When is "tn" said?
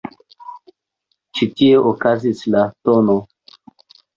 2.89-3.17